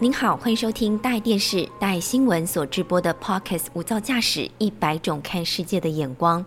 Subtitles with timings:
[0.00, 6.44] 您好，欢迎收听大爱电视、大爱新闻所直播的 Pocket《无噪驾驶一百种看世界的眼光》。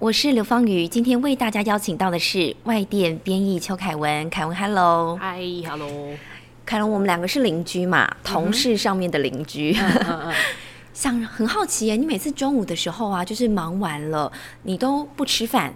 [0.00, 4.28] 我是刘芳瑜，今天为大家邀请到的是外电编译邱凯文。
[4.28, 5.88] 凯文，Hello，嗨，Hello，
[6.66, 9.74] 凯文，我们两个是邻居嘛，同事上面的邻居。
[10.92, 14.30] 想很好奇耶，你每次中午的时候啊，就是忙完了，
[14.64, 15.72] 你都不吃饭。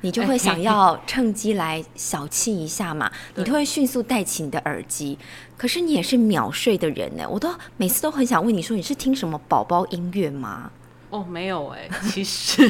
[0.00, 3.10] 你就会想要趁机来小憩一下嘛？
[3.34, 5.18] 你都会迅速戴起你的耳机。
[5.56, 10.70] 可是你也是秒睡的人呢，我都每次都很想问你说，你是听什么宝宝音乐吗？
[11.10, 12.62] 哦，没有哎，其实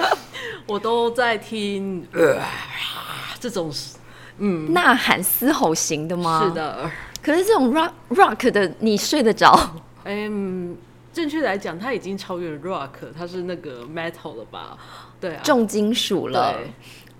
[0.66, 2.38] 我都在听呃
[3.40, 3.72] 这种
[4.38, 6.44] 嗯呐喊嘶吼型的吗？
[6.48, 6.90] 是的。
[7.20, 9.52] 可是这种 rock rock 的，你睡得着？
[10.04, 10.76] 嗯，
[11.12, 14.78] 正确来讲，它已经超越了 rock，它是那个 metal 了吧？
[15.20, 16.58] 对啊，重金属了。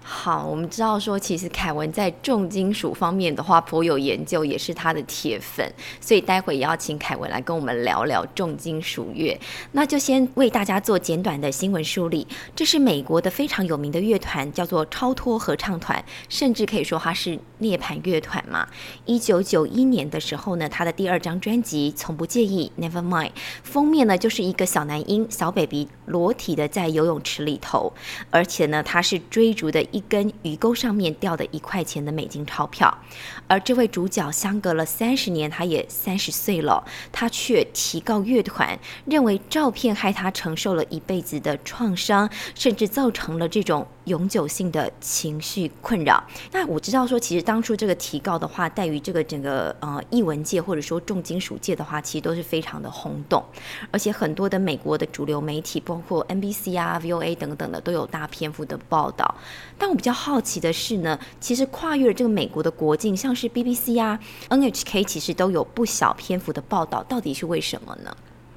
[0.05, 9.39] 好，我们知道说，其实凯文在重金属方面的话颇有研究，也是他的铁粉，所以待会也要请凯文来跟我们聊聊重金属乐。
[9.71, 12.27] 那就先为大家做简短的新闻梳理。
[12.55, 18.69] 这是美国的非常有名的乐团，叫做超脱合唱团，甚至可以说它是涅槃乐团嘛。
[19.07, 23.31] 一九九一年的时候呢，他的第二张专辑《从不介意》（Never Mind）
[23.63, 27.93] 封面呢就是一个小男婴小 baby 裸体的在游泳池里头，
[28.31, 29.83] 而且呢他是追逐的。
[29.93, 32.99] 一根鱼钩上面掉的一块钱的美金钞票，
[33.47, 43.87] 而这位主角相隔了三十年，他也三十岁了，他却提告乐团，认为照片害他承受了一辈子的创伤，甚至造成了这种。
[44.05, 46.23] 永久性的情绪困扰。
[46.51, 53.43] 那我知道说，其实当初这个提告的话，在于这个整个呃译文界或者说重金属界的话，其实都是非常的轰动，
[53.91, 59.35] 而且很多的美国的主流媒体，包括 NBC 啊、VOA 等等的，都有大篇幅的报道。
[59.79, 68.17] 但我比较好奇的是呢，其实跨越了这个美国的国境，像是 BBC 啊、NHK，其实都有不小篇幅的报道，到底是为什么呢？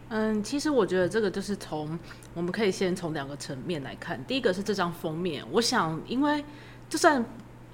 [0.09, 1.97] 嗯，其实我觉得这个就是从
[2.33, 4.23] 我们可以先从两个层面来看。
[4.25, 6.43] 第一个是这张封面，我想，因为
[6.89, 7.23] 就算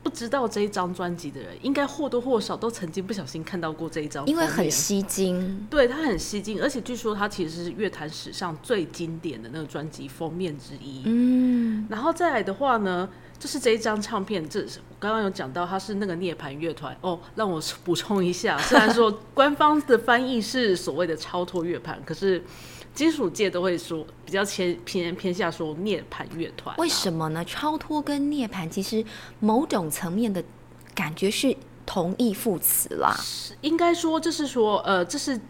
[0.02, 5.68] 不知道这一张专辑的人，应该或多或少都曾经不小心看到过这一张，因为很吸睛。
[5.70, 11.02] 对，它很吸睛，而且据说它其实是乐坛史上最经典的那个专辑封面之一。
[11.06, 13.10] 嗯，然后再来的话呢？
[13.42, 17.20] 就是这一张唱片，这是我刚刚有讲到，它是那个涅槃乐团哦。
[17.34, 22.44] 让我补充一下， 虽然说官方的翻译是所谓的超脱乐团，可是
[22.94, 26.76] 金属界都会说比较偏偏偏向说涅槃乐团。
[26.78, 27.44] 为什么呢？
[27.44, 29.04] 超脱跟涅槃其实
[29.40, 30.44] 某种层面的
[30.94, 33.12] 感觉是同义副词啦。
[33.62, 35.42] 应该说，就是说，呃，这是。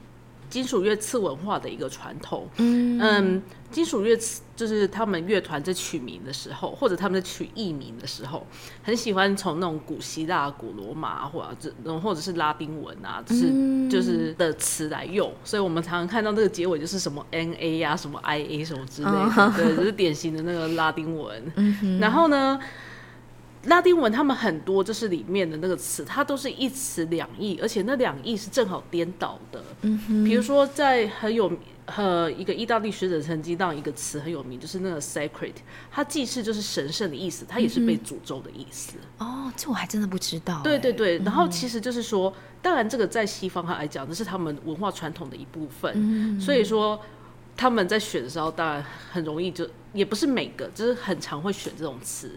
[0.51, 3.41] 金属乐次文化的一个传统，嗯，
[3.71, 8.45] 金属乐次就是他们乐团在取名的时候，或者他们在取艺名的时候，
[8.83, 15.33] 很喜欢从那种古希腊、古罗马或者，或者是拉丁文啊，就是就是的词来用。
[15.45, 21.99] 所以我们常常看到那个结尾就是什么 N A 呀，什么 I A 什么之类的，对，就是典型的那个拉丁文。
[21.99, 22.59] 然后呢？
[23.65, 29.63] 拉丁文他们很多就是里面的那个词，它都是一词两义，而且那两义是正好颠倒的。
[30.25, 31.51] 比如说在很有
[31.85, 35.53] 呃一个意大利学者曾经让一个词很有名，就是那个 sacred，
[35.91, 38.93] 它既是就是神圣的意思，它也是被诅咒的意思。
[39.19, 40.61] 哦，这我还真的不知道。
[40.63, 45.91] 对对对，然后其实就是说，当然这个在西方来讲，这是他们文化传统的一部分。
[45.95, 46.99] 嗯，所以说。
[47.57, 52.31] 他们在选的时候，当然很容易，就也不是每个，就是很常会选这种词。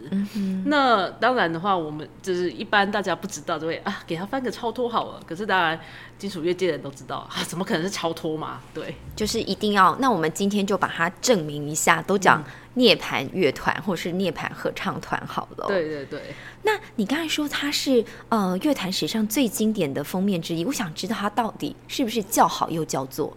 [0.65, 5.19] 那当然的话，我们就是一般大家不知道，就会啊，给他翻个超脱好了。
[5.25, 5.79] 可是当然，
[6.19, 8.61] 金属乐界的人都知道 啊，怎么可能是超脱嘛？
[8.73, 9.95] 对，就是一定要。
[9.99, 12.43] 那我们今天就把它证明一下，都讲
[12.75, 15.65] 涅槃乐团或者是涅槃合唱团好了。
[15.67, 16.21] 对对对。
[16.63, 23.35] 那你刚才说它是呃乐坛史上最经典的封面之一，我想知道它到底是不是叫好又叫座？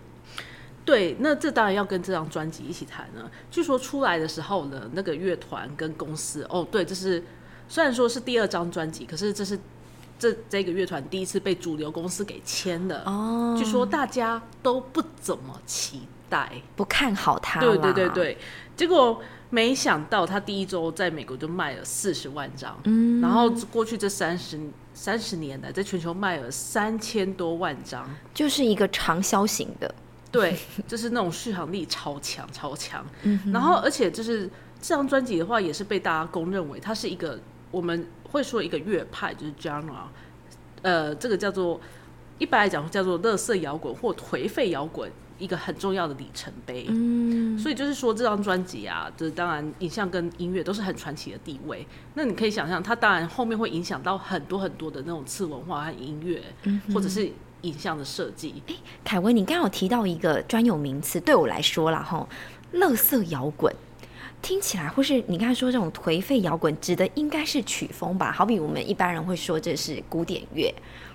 [0.88, 3.30] 对，那这当然要跟这张专辑一起谈了。
[3.50, 7.22] 据说出来的时候呢，那个乐团跟公司，哦，对，这是
[7.68, 9.60] 虽然说是第二张专辑，可是这是
[10.18, 13.02] 这这个乐团第一次被主流公司给签的。
[13.04, 17.60] 哦，据说大家都不怎么期待，不看好他。
[17.60, 18.38] 对对对对，
[18.74, 19.20] 结果
[19.50, 24.58] 没想到他第一周在美国就卖了四十万张，嗯，然后过去这三十
[24.94, 29.94] 三十年来，在全球卖了三千多万张，就是一个长销型的。
[30.30, 33.04] 对，就是那种续航力超强、超强。
[33.52, 34.46] 然后，而且就是
[34.80, 37.40] 这张专辑的话，也是被大家公认为它是一个
[37.70, 39.82] 我们会说一个乐派，就是 genre
[40.82, 41.80] 呃，这个叫做
[42.38, 46.86] 一般来讲叫做乐色摇滚或颓废摇滚一个很重要的里程碑。
[46.88, 51.86] 嗯，所以就是说这张专辑啊，就是当然影像跟音乐都是很传奇的地位。
[52.14, 56.42] 那你可以想象，它当然后面会影响到很多很多的那种次文化和音乐，
[56.92, 57.30] 或者是
[57.62, 58.62] 影像的设计。
[58.66, 58.74] 哎，
[59.04, 62.28] 凯文，你刚刚有提到一个专有名词，对我来说啦，哈，
[62.72, 63.74] 乐色摇滚。
[64.40, 68.30] 听起来，或是你刚才说这种颓废摇滚，指的应该是曲风吧？
[68.30, 70.72] 好比我们一般人会说这是古典乐，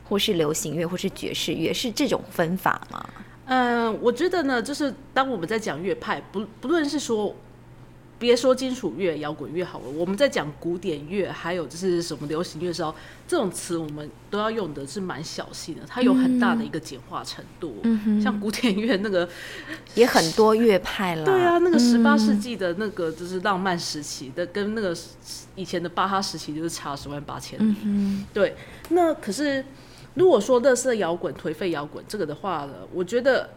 [0.08, 3.06] 或是流行乐，或是爵士乐，是这种分法吗？
[3.46, 7.36] 嗯，我觉得呢，就是当我们在讲乐派，不不论是说。
[8.24, 12.96] 别说金属乐、摇滚乐好了，我们在讲古典乐，还有就是什么流行乐的时候，
[13.28, 17.82] 这种词我们都要用的是蛮小心的，它有很大的一个简化程度。
[17.84, 19.28] 嗯像古典乐那个
[19.96, 21.26] 也很多乐派了。
[21.26, 24.96] 对啊，那个十八世纪的那个就是浪漫时期的，跟那个
[25.56, 27.76] 以前的巴哈时期就是差十万八千里。
[27.84, 28.56] 嗯对，
[28.92, 29.66] 那可是
[30.14, 33.50] 如果说乐色摇滚、颓废摇滚这个的话呢，我觉得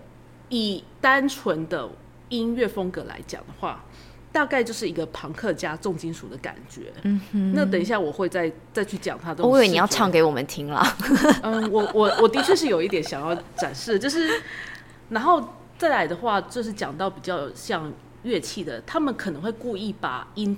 [0.48, 1.88] 以单纯的
[2.30, 3.84] 音乐风格来讲的话。
[4.36, 6.92] 大概就是一个朋克加重金属的感觉。
[7.04, 9.42] 嗯哼，那等一下我会再再去讲它的。
[9.42, 10.86] 我以为你要唱给我们听了。
[11.42, 14.28] 嗯，我我我的确是有一点想要展示，就是，
[15.08, 15.42] 然后
[15.78, 17.90] 再来的话，就是讲到比较像
[18.24, 20.54] 乐器的，他们可能会故意把音，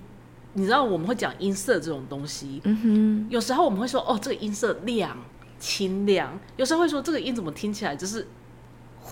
[0.55, 2.61] 你知道我们会讲音色这种东西。
[2.65, 5.17] 嗯哼，有时候我们会说哦，这个音色亮
[5.61, 8.27] 清亮，有时候会说这个音怎么听起来就是。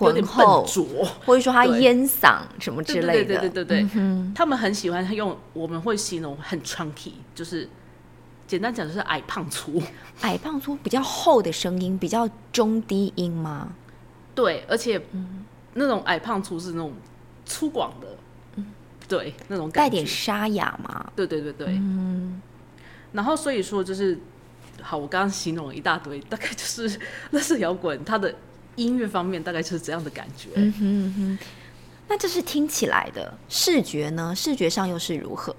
[0.01, 0.85] 有点笨拙，
[1.25, 3.89] 或者说他烟嗓什么之类的，对对对对对，
[4.35, 7.67] 他们很喜欢用，我们会形容很 chunky，就是
[8.45, 9.81] 简单讲就是矮胖粗，
[10.21, 13.69] 矮胖粗比较厚的声音，比较中低音吗？
[14.35, 15.01] 对，而且
[15.73, 16.93] 那种矮胖粗是那种
[17.45, 18.07] 粗犷的，
[18.57, 18.67] 嗯，
[19.07, 22.41] 对，那种带点沙哑嘛，对对对对，嗯，
[23.13, 24.19] 然后所以说就是
[24.81, 26.99] 好，我刚刚形容了一大堆，大概就是
[27.31, 28.35] 那是摇滚，它的。
[28.77, 30.47] 音乐方面大概就是这样的感觉。
[30.55, 31.39] 嗯哼哼，
[32.07, 34.33] 那这是听起来的视觉呢？
[34.33, 35.53] 视觉上又是如何？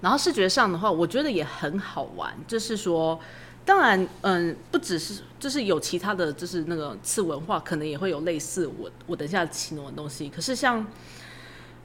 [0.00, 2.34] 然后视觉上的话，我觉得也很好玩。
[2.48, 3.20] 就是说，
[3.66, 10.30] 当然，嗯，不只是，就是有其他的就是那个次文化，可能也会有类似我我等一下形容的东西。
[10.30, 10.86] 可是像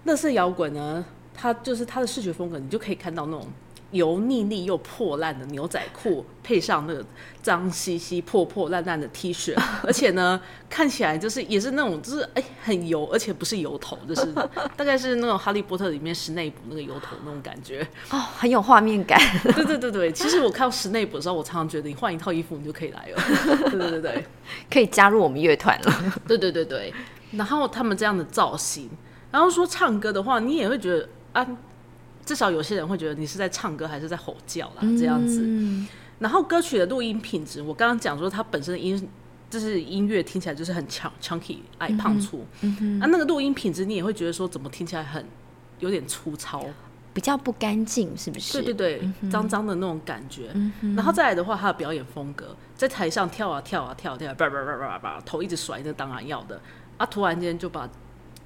[0.05, 1.03] 乐色摇滚呢，
[1.33, 3.45] 它就是它的视觉风格，你就可以看到那种。
[3.95, 7.03] 油腻腻又破烂的牛仔裤，配上那个
[7.41, 10.39] 脏兮兮、破破烂烂的 T 恤，而且呢，
[10.69, 14.25] 看起来就是也是那种就是哎很油，而且不是油头，就是
[14.75, 19.19] 大概是那种《哈利波特》里面史内普那个油头那种感觉哦，很有画面感。
[19.55, 23.23] 对对对对，其实我看到史内普的时候，我常常觉得你换一套衣服你就可以来了。
[23.69, 24.25] 对对对对，
[24.69, 26.13] 可以加入我们乐团了。
[26.27, 26.93] 对对对对，
[27.31, 28.89] 然后他们这样的造型，
[29.31, 31.47] 然后说唱歌的话，你也会觉得啊。
[32.25, 35.47] 至少有些人会觉得你是在唱歌还是在吼叫啦，这样子。
[36.19, 39.07] 然后歌曲的录音品质，我刚刚讲说它本身的音
[39.49, 42.45] 就是音乐听起来就是很强 chunky 矮胖粗，
[42.99, 45.23] 啊，那个录音品质你也会觉得说怎么听起来很
[45.79, 46.65] 有点粗糙，
[47.13, 48.61] 比较不干净，是不是？
[48.61, 50.49] 对对对，脏脏的那种感觉。
[50.95, 56.59] 然后再来的话，他的表演风格，在台上跳啊跳啊跳跳，叭叭叭叭叭，头一直甩，那当然要的。
[56.97, 57.87] 啊，突然间就把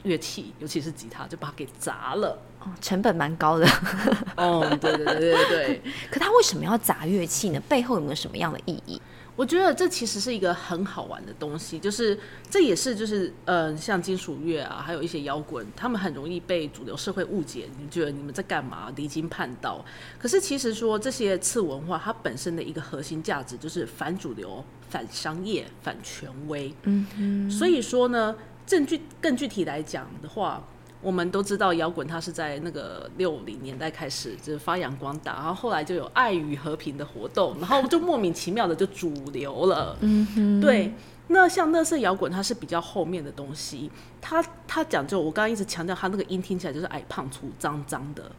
[0.04, 2.38] 乐器，尤其是吉他，就把它给砸了。
[2.60, 3.68] 哦，成本蛮高的。
[4.36, 5.82] 哦，对对对对对。
[6.12, 7.62] 可他为什么要砸乐器呢？
[7.70, 9.02] 背后有没有什么样的意义？
[9.36, 12.20] 我觉得这其实是一个很好玩的东西，就是
[12.50, 18.92] 这也是就是呃，像金属乐啊，还有一些摇滚，他们很容易被主流社会误解，你觉得你们在干嘛？
[18.98, 19.86] 离经叛道。
[20.18, 26.74] 可是其实说这些次文化，它本身的一个核心价值就是反主流、反商业、反权威。
[26.84, 27.50] 嗯嗯。
[27.50, 28.36] 所以说呢，
[28.70, 30.64] 证据更具体来讲的话。
[31.02, 39.98] 我们都知道摇滚，它是在那个六零年代开始就是发扬光大，然后后来就有爱与和平的活动，然后就莫名其妙的就主流了。
[40.02, 40.94] 嗯哼，对。
[41.28, 48.30] 那像乐色摇滚，它是比较后面的东西，它它讲究，我刚刚一直强调，它那个音听起来就是矮胖粗脏脏的，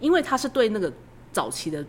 [0.00, 0.90] 因为它是对那个
[1.32, 1.84] 早期的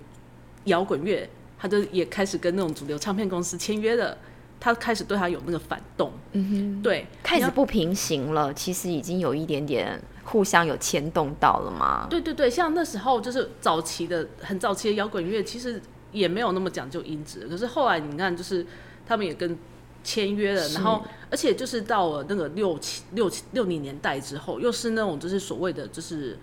[0.66, 4.18] 摇滚乐，它就也开始跟那种主流唱片公司签约了。
[4.60, 8.54] 他开始对他有那个反动，嗯哼，对，开始不平行了。
[8.54, 12.08] 其实已经有一点点互相有牵动到了嘛。
[12.10, 15.80] 对对对，像那时候就是早期的很早期的摇滚乐，其实
[16.12, 17.48] 也没有那么讲究音质。
[17.48, 18.66] 可是后来你看，就是
[19.06, 19.58] 他们也跟
[20.04, 26.40] 签约了，然后而且就是到了那个六七六七六零年代之后，又是那种就是所谓的就是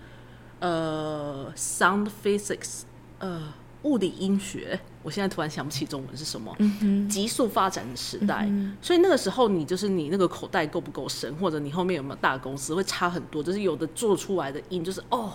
[0.59, 2.83] 呃 sound physics，
[3.19, 3.53] 呃。
[3.85, 6.53] 物理音学，我现在突然想不起中文是什么。
[6.59, 8.49] 嗯急速发展的时代，
[8.81, 13.41] 所以那个时候你就是你那个口袋够不够深，或者你后面有没有大公司，会差很多。
[13.41, 15.33] 就是有的做出来的音，就是哦，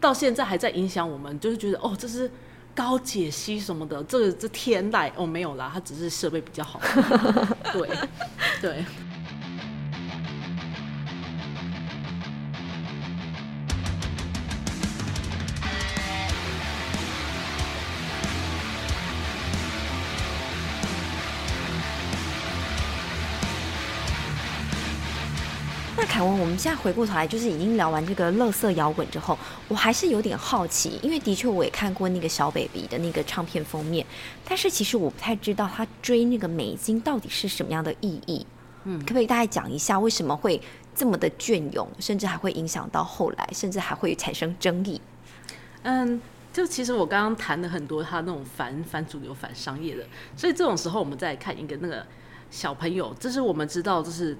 [0.00, 2.30] 到现在还在影响我们，就是觉得哦，这是
[2.74, 6.80] 高解析什么的，这个这天籁哦没有啦，它只是设备比较好。
[7.72, 7.90] 对
[8.60, 8.84] 对。
[8.84, 9.07] 那
[26.08, 29.38] 凯文，我们现在回过头来，就是已经聊完这个乐色摇滚之后，
[29.68, 34.04] 我还是有点好奇，因为的确我也看过那个小 baby 的那个唱片封面，
[34.44, 38.44] 但是其实我不太知道他追那个美金到底是什么样的意义。
[38.84, 40.60] 嗯，可不可以大概讲一下为什么会
[40.94, 45.00] 这么的隽永，甚至还会影响到后来，甚至还会产生争议？
[45.82, 46.20] 嗯，
[46.52, 50.04] 就其实我刚刚谈了很多他那种反反主流、反商业的，
[50.36, 52.04] 所以这种时候我们再看一个那个
[52.50, 54.36] 小朋友，这是我们知道，就是。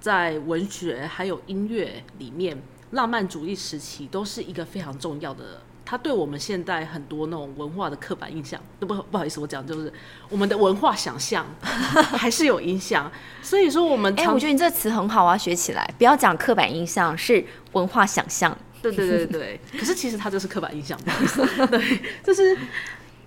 [0.00, 2.60] 在文学还有音乐里面，
[2.92, 5.62] 浪漫主义时期都是一个非常重要的。
[5.84, 9.92] 它对我们现代很多那种文化的刻板印象，都不不好意思，我讲就是
[10.28, 13.10] 我们的文化想象 还是有影响。
[13.42, 15.94] 所以说，我们哎，我觉得你这词很好啊，学起来。
[15.98, 18.56] 不要讲刻板印象，是文化想象。
[18.80, 19.60] 对对对对。
[19.78, 21.44] 可是其实它就是刻板印象，不好意思。
[21.66, 22.56] 对，就是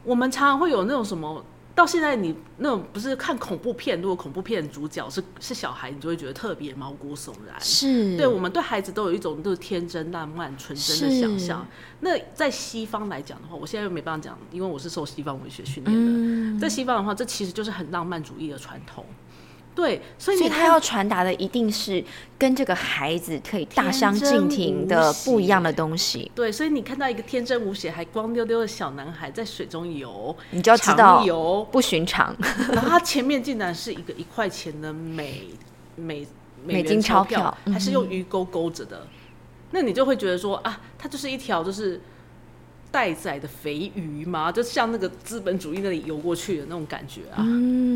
[0.05, 1.45] 我们常常会有那种什么。
[1.75, 7.59] 到现在，你那种不是看恐怖片，如果恐怖片主角是是小孩，你就会觉得特别毛骨悚然。
[7.59, 11.65] 是，对我们对孩子都有一种就是天真烂漫、纯真的想象。
[12.01, 16.59] 那在西方来讲的话，我现在又没办法讲，因为我是受西方文学训练的。
[16.59, 19.03] 在西方的话，这其实就是很浪漫主义的传统。
[19.75, 22.03] 对，所以他要传达的一定是
[22.37, 26.31] 跟这个孩子可以大相径庭的不一样的东西。
[26.35, 32.35] 对，所以你看到一个天真无邪、还光溜溜的小男孩在水中游，你就要知道游不寻常。
[32.71, 35.49] 然后他前面竟然是一个一块钱的美
[35.95, 36.27] 美
[36.63, 39.07] 美金钞票，还是用鱼钩勾着的，
[39.71, 41.99] 那你就会觉得说啊，它就是一条就是。
[42.93, 44.51] 待宰的肥鱼吗？
[44.51, 47.43] 就像那个资本主义那里游过去的那种感觉啊，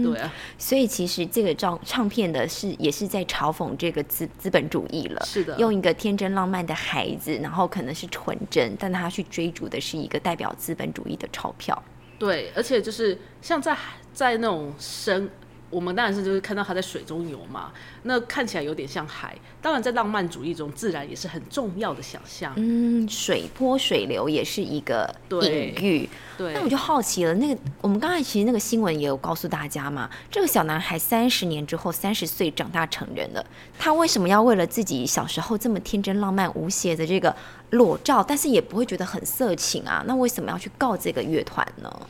[0.04, 0.34] 对啊。
[0.58, 5.24] 所以其实这个唱唱片的是也是在嘲讽这个资资本主义了。
[5.24, 11.80] 是的，用一个天真浪漫的孩子，然后可能是纯真，但他去追逐的是一个代表资本主义的钞票。
[12.18, 13.77] 对，而且就是像在
[14.12, 15.30] 在那种生。
[15.70, 17.72] 我们当然是就是看到他在水中游嘛，
[18.04, 19.38] 那看起来有点像海。
[19.62, 22.54] 当然，在浪漫主义中，自然也是很重要的想象。
[22.56, 26.10] 嗯，水波水流也是一个隐喻。
[26.38, 33.46] 对，那我就好奇了，那个我们刚才其实那个新闻也有告诉大家嘛，这个小男孩三十年之后，三十岁长大成人了，
[33.78, 37.36] 他为什么要为了自己小时候这么天真浪漫无邪的这个
[37.72, 40.04] 裸照，但是也不会觉得很色情啊？
[40.08, 42.08] 那为什么要去告这个乐团呢？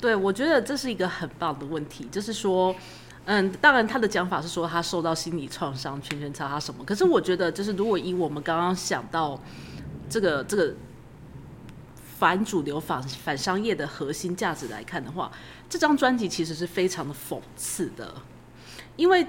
[0.00, 2.72] 对，我觉得这是一个很棒的问题，就是说，
[3.24, 6.84] 嗯，当然他的讲法是说他受到心理创伤，圈圈叉叉什么。
[6.84, 9.40] 可是我觉得，就是如果以我们刚刚想到
[10.08, 10.72] 这个这个
[12.18, 15.32] 反主流、反反商业的核心价值来看的话，
[15.68, 18.14] 这张专辑其实是非常的讽刺的，
[18.94, 19.26] 因为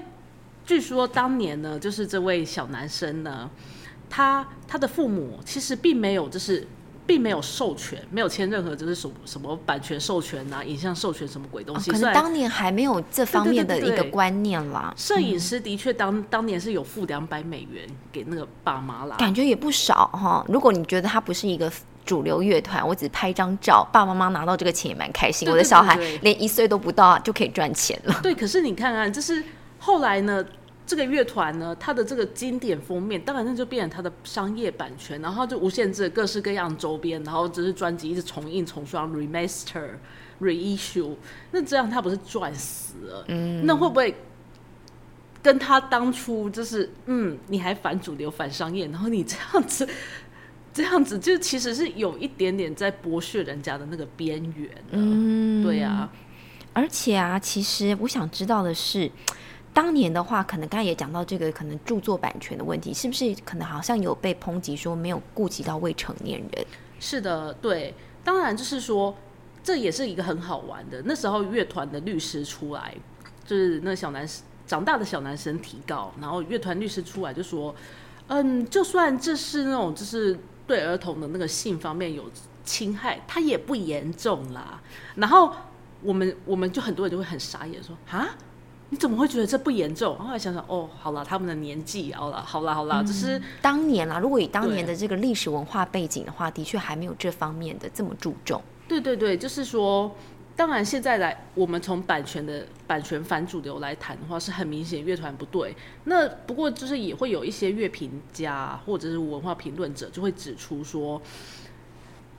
[0.64, 3.50] 据说当年呢，就是这位小男生呢，
[4.08, 6.64] 他他的父母其实并没有就是。
[7.10, 11.90] 并没有授权，没有签任何就是什么什么版权授权啊，影像授权什么鬼东西。
[11.90, 14.94] 可能当年还没有这方面的一个观念啦。
[14.96, 20.44] 摄影师的确当当年是有付两百美元给那个爸妈啦，感觉也不少哈。
[20.46, 21.68] 如果你觉得他不是一个
[22.06, 25.48] 主流乐团，我只拍张照，爸爸妈妈拿到这个钱也蛮开心。
[25.50, 28.20] 我的小孩连一岁都不到就可以赚钱了。
[28.22, 29.42] 对，可是你看看，就是
[29.80, 30.44] 后来呢？
[30.90, 39.90] 这个乐团呢，它的这个经典封面，当然那就变成它的商业版权，然后就无限制各式各样周边，然后只是专辑一直重印重刷，remaster
[40.40, 41.14] reissue，
[41.52, 43.24] 那这样他不是赚死了？
[43.28, 44.12] 嗯，那会不会
[45.40, 49.88] 跟他当初就是嗯，你还反主流反商业，然后你这样子
[50.74, 54.68] 这样子，就其实是有一点点在剥削人家的那个边缘。
[54.90, 56.10] 嗯，对啊，
[56.72, 59.08] 而且啊，其实我想知道的是。
[59.72, 66.66] 当年的话，可能刚才也讲到这个可能著作版权的问题，是不是可能好像有被抨击说没有顾及到未成年人？
[66.98, 69.16] 是的，对，当然就是说
[69.62, 71.00] 这也是一个很好玩的。
[71.04, 72.94] 那时候乐团的律师出来，
[73.46, 77.74] 就是那小男生长大的小男生提告，然后乐团律师出来就说，
[78.26, 82.24] 嗯，就算这是那种就是对儿童的那个性方面有
[82.64, 84.80] 侵害，他也不严重啦。
[85.14, 85.52] 然后
[86.02, 88.28] 我们我们就很多人就会很傻眼说啊。
[88.90, 90.18] 你怎么会觉得这不严重？
[90.18, 94.18] 后来想想，哦，好了，他们的年纪，好了，好了，好了，就是当年啦。
[94.18, 98.60] 如果以当年的这个历史文化背景的话，的确还没有这方面的这么注重。
[98.88, 100.12] 对对对，就是说，
[100.56, 105.72] 当然现在来，我们从版权的版权反主流来谈的话，是很明显乐团不对。
[106.04, 111.22] 那不过就是也会有一些乐评家或者是文化评论者就会指出说，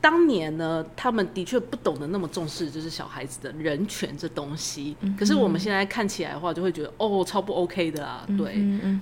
[0.02, 4.98] 当年呢，他们的确不懂得那么重视，就是小孩子的人权这东西。
[5.18, 8.26] 可是我们现在看起来的话，就会觉得哦，超不 OK 的啊。
[8.36, 8.56] 对，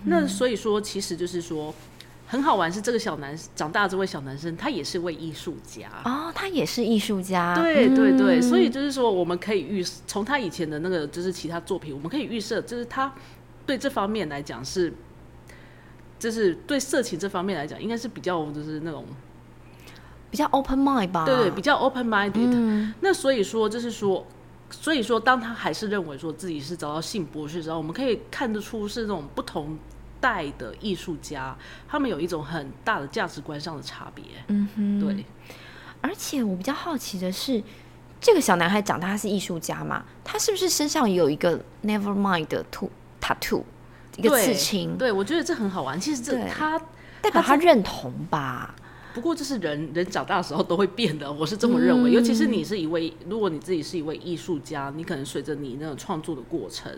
[0.04, 1.74] 那所以说，其实就是说，
[2.28, 7.56] 很好玩是这个小男长大这位小男生，他也是位艺术家哦，他也是艺术家。
[7.56, 13.14] 对对对，所以就是说，我们可以预从他以前的那个就是其他作品，我们可以预设，就是他
[13.66, 14.92] 对这方面来讲是，
[16.20, 19.06] 就是对色情这方面来讲，应该是比较就是那种。
[20.32, 22.94] 比较 open mind 吧，对，比较 open minded。
[23.02, 24.26] 那所以说，就是说，
[24.70, 29.78] 所以说，当他还是认为说自己是找到性博士的时候，我们可以看得出是那种不同
[30.22, 31.58] 代的艺术家，
[31.88, 34.24] 他们有一种很大的价值观上的差别。
[34.48, 35.26] 嗯哼，对。
[36.02, 37.62] 而且我比较好奇的是，
[38.22, 40.04] 这个小男孩长大他是艺术家嘛？
[40.24, 42.64] 他是不是身上有一个 never mind 的
[43.20, 43.64] tattoo，
[44.16, 44.96] 一个刺青？
[44.98, 46.00] 对，我觉得这很好玩。
[46.00, 46.80] 其实这他
[47.22, 48.76] 代表他认同吧。
[49.14, 52.12] 不过，这是人人长大的时候都会变的，我是这么认为。
[52.12, 56.92] 尤其是你是一位，如果你自己是一位艺术家，你可能随着你那种创作的过程，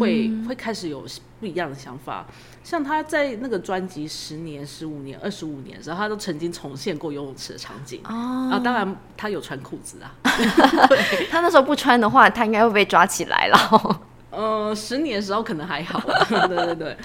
[0.00, 1.06] 会会开始有
[1.38, 2.26] 不一样的想法。
[2.62, 8.58] 像他在那个专辑十年、十五年、二十五年的时候，他都曾经重现过游泳池的场景啊。
[8.58, 10.14] 当然，他有穿裤子啊。
[11.30, 14.00] 他那时候不穿的话，他应该会被抓起来了。
[14.30, 16.00] 呃，十年的时候可能还好。
[16.48, 16.96] 对对对。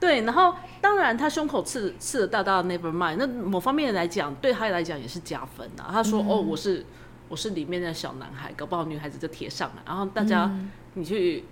[0.00, 5.90] 对，然后当然他胸口刺刺的大大的 Never mind，那某方面来讲，对他来讲也是加分啊。
[5.90, 6.86] 他说：“哦，我是
[7.28, 9.82] 我是里面的小男孩，搞不好女孩子就贴上了。
[9.84, 10.50] 然后大家
[10.94, 11.44] 你去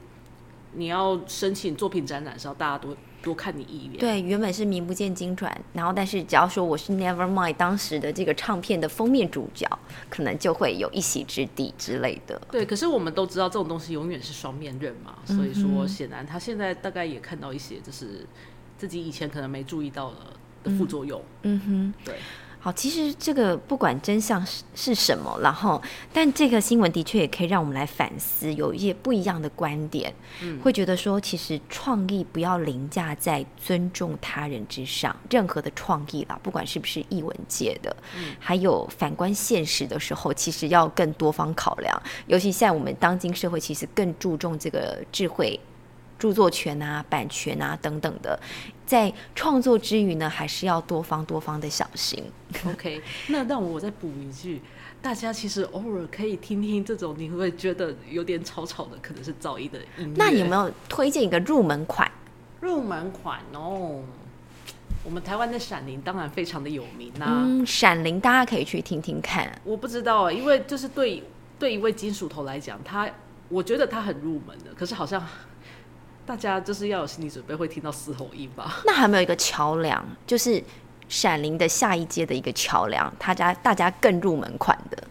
[0.74, 2.96] 你要申请作品展览的时候，大家都
[3.26, 3.98] 多看你一眼。
[3.98, 9.68] 对，原本是名不见经传，然后但是只要说我是 Never mind 当时的这个唱片的封面主角，
[10.08, 12.40] 可能就会有一席之地之类的。
[12.52, 18.24] 对，可是我们都知道这种东西永远是双面刃嘛，所以说显然他现在大概也看到一些就是
[18.78, 20.12] 自己以前可能没注意到
[20.62, 21.20] 的副作用。
[21.42, 22.14] 嗯哼，对。
[22.66, 25.80] 好，其实这个不管真相是是什么，然后，
[26.12, 45.60] 但这个新闻的确也可以让我们来反思，有一些不一样的观点，嗯，会觉得说，其实创意不要凌驾在尊重他人之上，任何的创意啦，不管是不是译文界的，嗯，还有反观现实的时候，其实要更多方考量，尤其现在我们当今社会，其实更注重这个智慧。
[46.18, 48.38] 著作权啊、版权啊等等的，
[48.86, 52.24] 在创作之余呢，还是要多方多方的小心。
[52.66, 54.62] OK，那让我再补一句，
[55.02, 58.92] 大家其实偶尔可以听听这种，你会不会觉得有点吵吵的？
[59.02, 60.14] 可能是噪音的音乐。
[60.16, 62.10] 那有没有推荐一个入门款？
[62.62, 64.00] 入门款哦，
[65.04, 67.26] 我们台湾的闪灵当然非常的有名呐。
[67.28, 69.60] 嗯，闪灵大家可以去听听看。
[69.64, 71.22] 我不知道啊，因为就是对
[71.58, 73.06] 对一位金属头来讲，他
[73.48, 75.22] 我觉得他很入门的，可是好像。
[76.26, 78.82] 大家就是要有心理准备，会听到嘶吼音吧？
[78.84, 80.62] 那还没有一个桥梁，就是
[81.08, 85.04] 闪灵的下一阶的一个桥梁，他家大家更入门款的。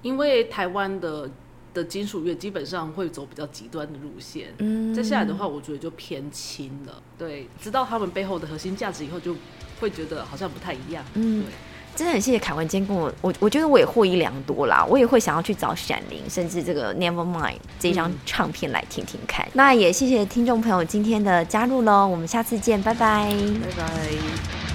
[0.00, 1.28] 因为台湾的
[1.74, 7.02] 的金属乐基本上会走比较极端的路线，嗯，接下来的话，我觉得就偏轻了。
[7.18, 9.36] 对，知道他们背后的核心价值以后，就
[9.78, 11.04] 会觉得好像不太一样。
[11.14, 11.44] 嗯。
[11.44, 11.52] 对。
[11.96, 19.48] 真的很谢谢凯文今天跟我，我我觉得我也获益良多啦，我也会想要去找闪灵，甚至这个 Never Mind 这张唱片来听听看。
[19.54, 23.30] 那也谢谢听众朋友今天的加入喽，我们下次见，拜拜，
[23.64, 24.65] 拜拜。